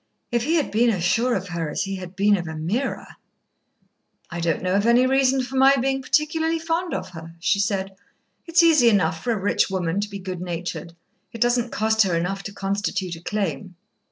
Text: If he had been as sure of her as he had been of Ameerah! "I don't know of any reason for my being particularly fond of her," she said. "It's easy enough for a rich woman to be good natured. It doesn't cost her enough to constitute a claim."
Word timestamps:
If 0.31 0.45
he 0.45 0.55
had 0.55 0.71
been 0.71 0.89
as 0.89 1.03
sure 1.03 1.35
of 1.35 1.49
her 1.49 1.69
as 1.69 1.83
he 1.83 1.97
had 1.97 2.15
been 2.15 2.35
of 2.35 2.47
Ameerah! 2.47 3.17
"I 4.31 4.39
don't 4.39 4.63
know 4.63 4.73
of 4.73 4.87
any 4.87 5.05
reason 5.05 5.43
for 5.43 5.57
my 5.57 5.75
being 5.75 6.01
particularly 6.01 6.57
fond 6.57 6.91
of 6.91 7.09
her," 7.11 7.35
she 7.39 7.59
said. 7.59 7.95
"It's 8.47 8.63
easy 8.63 8.89
enough 8.89 9.23
for 9.23 9.31
a 9.31 9.37
rich 9.37 9.69
woman 9.69 9.99
to 9.99 10.09
be 10.09 10.17
good 10.17 10.41
natured. 10.41 10.95
It 11.33 11.39
doesn't 11.39 11.71
cost 11.71 12.01
her 12.01 12.15
enough 12.17 12.41
to 12.45 12.51
constitute 12.51 13.15
a 13.15 13.21
claim." 13.21 13.75